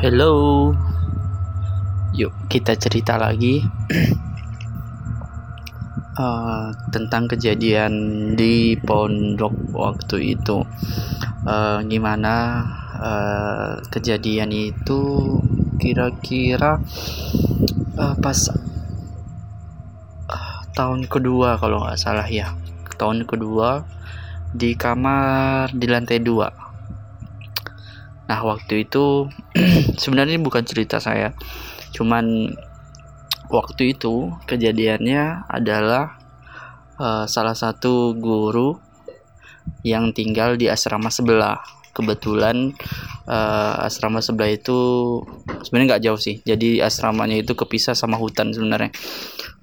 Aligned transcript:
Hello, 0.00 0.72
yuk 2.16 2.32
kita 2.48 2.72
cerita 2.72 3.20
lagi. 3.20 3.60
Uh, 6.16 6.72
tentang 6.96 7.28
kejadian 7.28 7.92
di 8.32 8.80
pondok 8.80 9.52
waktu 9.76 10.40
itu. 10.40 10.64
Uh, 11.44 11.84
gimana 11.84 12.64
uh, 12.96 13.76
kejadian 13.92 14.48
itu 14.56 15.36
kira-kira 15.76 16.80
uh, 18.00 18.16
pas 18.16 18.40
uh, 20.32 20.58
tahun 20.72 21.12
kedua 21.12 21.60
kalau 21.60 21.84
nggak 21.84 22.00
salah 22.00 22.24
ya, 22.24 22.56
tahun 22.96 23.28
kedua 23.28 23.84
di 24.56 24.72
kamar 24.80 25.76
di 25.76 25.84
lantai 25.84 26.24
dua 26.24 26.69
Nah, 28.30 28.46
waktu 28.46 28.86
itu 28.86 29.26
sebenarnya 30.02 30.38
bukan 30.38 30.62
cerita 30.62 31.02
saya. 31.02 31.34
Cuman 31.90 32.54
waktu 33.50 33.98
itu 33.98 34.30
kejadiannya 34.46 35.50
adalah 35.50 36.14
uh, 36.94 37.26
salah 37.26 37.58
satu 37.58 38.14
guru 38.14 38.78
yang 39.82 40.14
tinggal 40.14 40.54
di 40.54 40.70
asrama 40.70 41.10
sebelah. 41.10 41.58
Kebetulan 41.90 42.70
uh, 43.26 43.82
asrama 43.82 44.22
sebelah 44.22 44.54
itu 44.54 44.78
sebenarnya 45.66 45.98
nggak 45.98 46.04
jauh 46.06 46.20
sih. 46.22 46.38
Jadi 46.46 46.78
asramanya 46.78 47.42
itu 47.42 47.58
kepisah 47.58 47.98
sama 47.98 48.14
hutan 48.14 48.54
sebenarnya. 48.54 48.94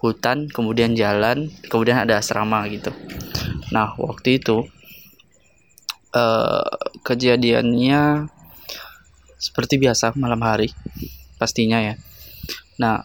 Hutan, 0.00 0.48
kemudian 0.48 0.96
jalan, 0.96 1.52
kemudian 1.68 2.00
ada 2.00 2.16
asrama 2.16 2.64
gitu. 2.72 2.96
Nah, 3.76 3.92
waktu 4.00 4.40
itu 4.40 4.64
uh, 6.16 6.64
kejadiannya 7.04 8.32
seperti 9.44 9.76
biasa 9.76 10.16
malam 10.16 10.40
hari 10.40 10.72
pastinya 11.36 11.76
ya. 11.84 12.00
Nah, 12.80 13.04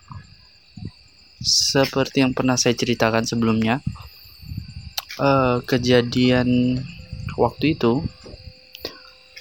seperti 1.44 2.24
yang 2.24 2.32
pernah 2.32 2.56
saya 2.56 2.76
ceritakan 2.80 3.28
sebelumnya, 3.28 3.84
uh, 5.20 5.60
kejadian 5.68 6.80
waktu 7.36 7.76
itu 7.76 8.04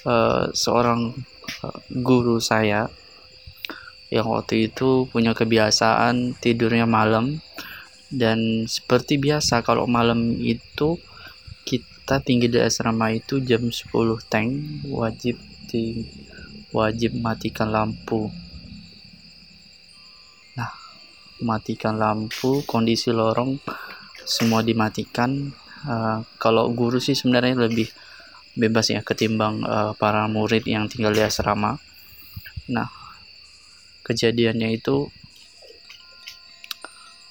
uh, 0.03 0.51
seorang 0.51 1.15
uh, 1.63 1.79
guru 2.03 2.43
saya 2.43 2.91
yang 4.09 4.27
waktu 4.27 4.67
itu 4.73 5.05
punya 5.07 5.37
kebiasaan 5.37 6.35
tidurnya 6.41 6.89
malam 6.89 7.39
dan 8.09 8.65
seperti 8.65 9.21
biasa 9.21 9.61
kalau 9.61 9.85
malam 9.85 10.33
itu 10.41 10.97
kita 11.61 12.17
tinggi 12.25 12.49
di 12.49 12.57
asrama 12.57 13.13
itu 13.13 13.37
jam 13.37 13.69
10 13.69 13.93
tank 14.25 14.49
wajib 14.89 15.37
di 15.69 16.09
wajib 16.69 17.17
matikan 17.17 17.73
lampu. 17.73 18.29
Nah 20.57 20.71
matikan 21.41 21.97
lampu 21.97 22.61
kondisi 22.69 23.09
lorong 23.09 23.57
semua 24.25 24.61
dimatikan. 24.61 25.49
Uh, 25.79 26.27
kalau 26.35 26.67
guru 26.75 26.99
sih 26.99 27.15
sebenarnya 27.15 27.55
lebih 27.55 27.87
bebas 28.59 28.91
ya 28.91 28.99
ketimbang 28.99 29.63
uh, 29.63 29.95
para 29.95 30.27
murid 30.27 30.67
yang 30.67 30.91
tinggal 30.91 31.15
di 31.15 31.23
asrama. 31.23 31.79
Nah 32.69 32.91
kejadiannya 34.03 34.75
itu 34.75 35.07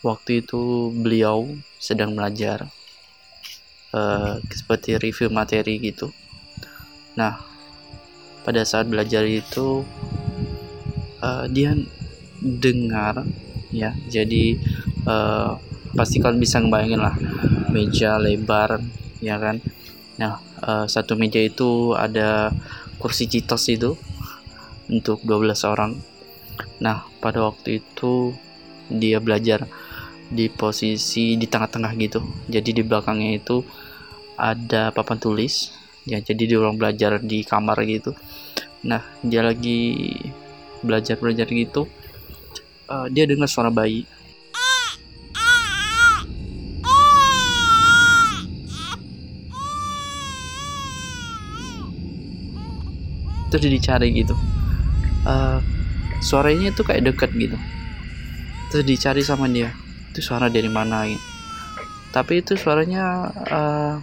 waktu 0.00 0.46
itu 0.46 0.94
beliau 0.94 1.44
sedang 1.78 2.14
belajar 2.14 2.70
uh, 3.92 4.40
seperti 4.48 4.96
review 4.96 5.28
materi 5.28 5.78
gitu. 5.82 6.10
Nah 7.18 7.47
pada 8.48 8.64
saat 8.64 8.88
belajar 8.88 9.28
itu 9.28 9.84
uh, 11.20 11.44
dia 11.52 11.76
dengar 12.40 13.28
ya. 13.68 13.92
Jadi 14.08 14.56
uh, 15.04 15.60
pasti 15.92 16.16
kalian 16.16 16.40
bisa 16.40 16.56
ngebayangin 16.64 16.96
lah 16.96 17.12
meja 17.68 18.16
lebar 18.16 18.80
ya 19.20 19.36
kan? 19.36 19.60
Nah 20.16 20.40
uh, 20.64 20.88
satu 20.88 21.12
meja 21.12 21.44
itu 21.44 21.92
ada 21.92 22.48
kursi 22.96 23.28
citos 23.28 23.68
itu 23.68 24.00
untuk 24.88 25.20
12 25.28 25.68
orang. 25.68 25.92
Nah 26.80 27.04
pada 27.20 27.44
waktu 27.52 27.84
itu 27.84 28.32
dia 28.88 29.20
belajar 29.20 29.68
di 30.32 30.48
posisi 30.48 31.36
di 31.36 31.44
tengah-tengah 31.44 31.92
gitu. 32.00 32.24
Jadi 32.48 32.80
di 32.80 32.80
belakangnya 32.80 33.44
itu 33.44 33.60
ada 34.40 34.88
papan 34.88 35.20
tulis 35.20 35.77
ya 36.08 36.18
jadi 36.24 36.42
dia 36.48 36.58
orang 36.58 36.80
belajar 36.80 37.20
di 37.20 37.44
kamar 37.44 37.76
gitu. 37.84 38.16
Nah 38.88 39.04
dia 39.20 39.44
lagi 39.44 40.08
belajar 40.80 41.20
belajar 41.20 41.44
gitu 41.52 41.84
uh, 42.88 43.06
dia 43.12 43.28
dengar 43.28 43.46
suara 43.46 43.68
bayi. 43.68 44.08
Terus 53.48 53.64
dicari 53.64 54.12
gitu. 54.12 54.36
Uh, 55.24 55.56
suaranya 56.20 56.68
itu 56.68 56.84
kayak 56.84 57.08
deket 57.08 57.32
gitu. 57.32 57.56
Terus 58.68 58.84
dicari 58.84 59.24
sama 59.24 59.48
dia. 59.48 59.72
Itu 60.12 60.20
suara 60.20 60.52
dari 60.52 60.68
mana 60.68 61.08
gitu. 61.08 61.24
Tapi 62.12 62.44
itu 62.44 62.56
suaranya 62.60 63.32
uh, 63.48 63.94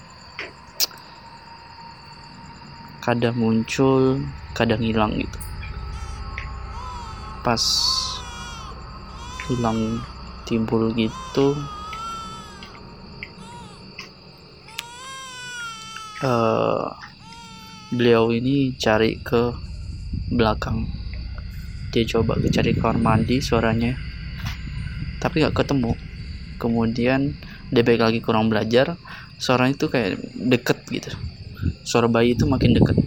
kadang 3.05 3.37
muncul 3.37 4.17
kadang 4.57 4.81
hilang 4.81 5.13
gitu. 5.13 5.37
Pas 7.45 7.61
hilang 9.45 10.01
timbul 10.49 10.89
gitu 10.97 11.53
uh, 16.25 16.89
beliau 17.93 18.33
ini 18.33 18.73
cari 18.73 19.21
ke 19.21 19.53
belakang. 20.33 20.89
Dia 21.93 22.09
coba 22.09 22.41
cari 22.41 22.73
kamar 22.73 22.97
mandi 22.97 23.37
suaranya 23.37 23.93
tapi 25.21 25.45
nggak 25.45 25.53
ketemu. 25.53 25.93
Kemudian 26.57 27.37
dia 27.69 27.85
balik 27.85 28.01
lagi 28.01 28.19
kurang 28.25 28.49
belajar 28.49 28.97
suara 29.37 29.69
itu 29.69 29.85
kayak 29.93 30.17
deket 30.33 30.81
gitu 30.89 31.34
suara 31.85 32.09
bayi 32.09 32.33
itu 32.33 32.43
makin 32.49 32.75
deket. 32.75 32.97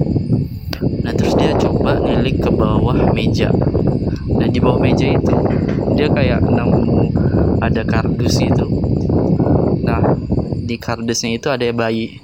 Nah 1.02 1.12
terus 1.16 1.34
dia 1.34 1.56
coba 1.56 1.98
nilik 1.98 2.42
ke 2.42 2.50
bawah 2.52 3.10
meja. 3.16 3.50
Nah 4.28 4.46
di 4.46 4.60
bawah 4.60 4.78
meja 4.78 5.08
itu 5.08 5.34
dia 5.96 6.06
kayak 6.12 6.44
nemu 6.44 7.10
ada 7.58 7.82
kardus 7.82 8.38
itu. 8.38 8.66
Nah 9.82 10.14
di 10.62 10.76
kardusnya 10.76 11.40
itu 11.40 11.48
ada 11.48 11.64
bayi. 11.74 12.20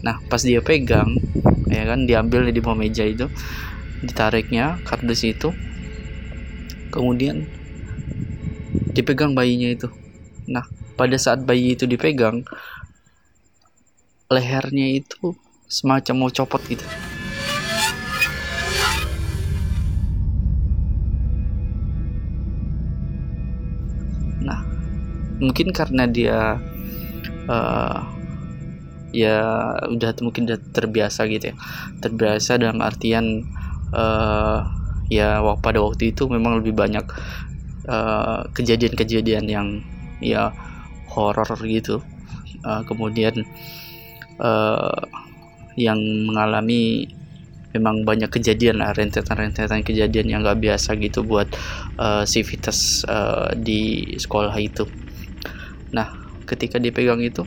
Nah 0.00 0.18
pas 0.26 0.40
dia 0.40 0.64
pegang 0.64 1.20
ya 1.70 1.86
kan 1.86 2.08
diambil 2.08 2.48
di 2.50 2.58
bawah 2.58 2.78
meja 2.80 3.04
itu 3.04 3.28
ditariknya 4.02 4.80
kardus 4.82 5.22
itu. 5.28 5.52
Kemudian 6.90 7.46
dipegang 8.96 9.36
bayinya 9.36 9.70
itu. 9.70 9.86
Nah 10.50 10.66
pada 10.98 11.16
saat 11.16 11.46
bayi 11.46 11.78
itu 11.78 11.86
dipegang 11.86 12.42
lehernya 14.30 15.02
itu 15.02 15.34
semacam 15.66 16.14
mau 16.22 16.30
copot 16.30 16.62
gitu. 16.70 16.86
Nah 24.46 24.62
mungkin 25.42 25.74
karena 25.74 26.06
dia 26.06 26.62
uh, 27.50 27.98
ya 29.10 29.42
udah 29.90 30.14
mungkin 30.22 30.46
udah 30.46 30.62
terbiasa 30.78 31.26
gitu 31.26 31.50
ya. 31.50 31.54
Terbiasa 31.98 32.54
dalam 32.54 32.78
artian 32.86 33.42
uh, 33.90 34.62
ya 35.10 35.42
pada 35.58 35.82
waktu 35.82 36.14
itu 36.14 36.30
memang 36.30 36.62
lebih 36.62 36.70
banyak 36.70 37.02
eh, 37.90 38.40
kejadian-kejadian 38.54 39.50
uh, 39.50 39.52
yang 39.58 39.68
ya 40.22 40.54
horor 41.10 41.50
gitu. 41.66 41.98
Uh, 42.62 42.86
kemudian 42.86 43.42
uh, 44.40 45.04
yang 45.78 46.00
mengalami 46.26 47.06
memang 47.70 48.02
banyak 48.02 48.26
kejadian 48.26 48.82
lah 48.82 48.90
rentetan-rentetan 48.90 49.86
kejadian 49.86 50.26
yang 50.26 50.40
gak 50.42 50.58
biasa 50.58 50.98
gitu 50.98 51.22
buat 51.22 51.46
uh, 52.02 52.26
sivitas 52.26 53.06
uh, 53.06 53.54
di 53.54 54.14
sekolah 54.18 54.56
itu. 54.58 54.90
Nah 55.94 56.10
ketika 56.50 56.82
dipegang 56.82 57.22
itu 57.22 57.46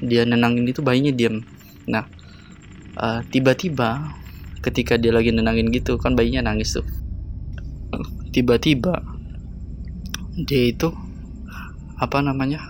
dia 0.00 0.24
nenangin 0.24 0.64
itu 0.64 0.80
bayinya 0.80 1.12
diam. 1.12 1.44
Nah 1.84 2.08
tiba-tiba 3.28 3.88
uh, 4.00 4.00
ketika 4.64 4.96
dia 4.96 5.12
lagi 5.12 5.32
nenangin 5.32 5.68
gitu 5.68 6.00
kan 6.00 6.16
bayinya 6.16 6.48
nangis 6.48 6.80
tuh. 6.80 6.86
Tiba-tiba 8.32 9.04
dia 10.40 10.62
itu 10.72 10.88
apa 12.00 12.24
namanya 12.24 12.64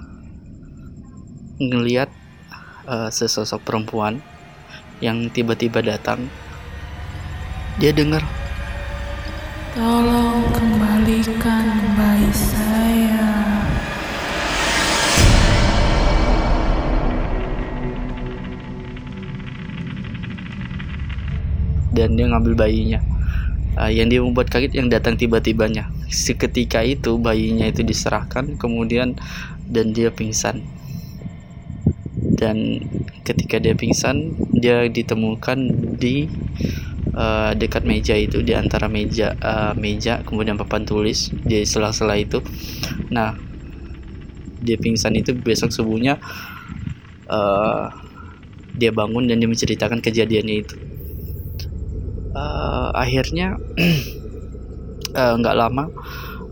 ngelihat 1.62 2.10
uh, 2.90 3.08
sesosok 3.08 3.62
perempuan 3.62 4.18
yang 4.98 5.30
tiba-tiba 5.30 5.80
datang. 5.80 6.26
Dia 7.78 7.94
dengar 7.94 8.26
Tolong 9.70 10.50
kembalikan 10.50 11.66
bayi 11.94 12.30
saya. 12.34 13.30
dan 21.90 22.16
dia 22.16 22.26
ngambil 22.32 22.54
bayinya. 22.56 23.02
Uh, 23.76 23.92
yang 23.92 24.08
dia 24.08 24.24
membuat 24.24 24.48
kaget 24.48 24.72
yang 24.78 24.88
datang 24.88 25.20
tiba-tibanya. 25.20 25.90
Seketika 26.10 26.80
itu 26.82 27.20
bayinya 27.20 27.68
itu 27.68 27.84
diserahkan 27.84 28.56
kemudian 28.56 29.14
dan 29.68 29.92
dia 29.94 30.08
pingsan 30.10 30.64
dan 32.40 32.80
ketika 33.20 33.60
dia 33.60 33.76
pingsan 33.76 34.32
dia 34.56 34.88
ditemukan 34.88 35.58
di 36.00 36.24
uh, 37.12 37.52
dekat 37.52 37.84
meja 37.84 38.16
itu 38.16 38.40
di 38.40 38.56
antara 38.56 38.88
meja 38.88 39.36
uh, 39.38 39.76
meja 39.76 40.24
kemudian 40.24 40.56
papan 40.56 40.88
tulis 40.88 41.28
di 41.44 41.62
sela-sela 41.68 42.16
itu. 42.16 42.40
Nah 43.12 43.36
dia 44.60 44.76
pingsan 44.76 45.16
itu 45.16 45.32
besok 45.36 45.72
subuhnya 45.72 46.20
uh, 47.28 47.92
dia 48.76 48.92
bangun 48.92 49.28
dan 49.28 49.40
dia 49.40 49.48
menceritakan 49.48 50.00
kejadiannya 50.00 50.56
itu. 50.64 50.76
Uh, 52.30 52.94
akhirnya 52.94 53.58
nggak 55.40 55.56
uh, 55.56 55.58
lama 55.58 55.90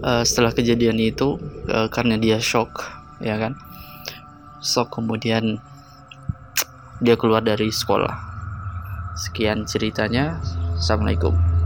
uh, 0.02 0.22
setelah 0.26 0.50
kejadian 0.50 0.98
itu 0.98 1.38
uh, 1.70 1.86
karena 1.88 2.18
dia 2.18 2.42
shock 2.42 2.84
ya 3.22 3.38
kan? 3.38 3.54
Shock 4.58 4.98
kemudian 4.98 5.62
dia 6.98 7.14
keluar 7.14 7.42
dari 7.42 7.70
sekolah. 7.70 8.14
Sekian 9.18 9.66
ceritanya. 9.66 10.38
Assalamualaikum 10.78 11.57